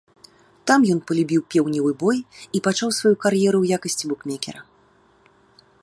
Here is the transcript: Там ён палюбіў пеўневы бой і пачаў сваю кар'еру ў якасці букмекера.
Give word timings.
Там 0.69 0.85
ён 0.93 0.99
палюбіў 1.11 1.41
пеўневы 1.55 1.91
бой 2.03 2.17
і 2.21 2.57
пачаў 2.69 2.89
сваю 3.01 3.13
кар'еру 3.27 3.57
ў 3.61 3.65
якасці 3.79 4.05
букмекера. 4.15 4.61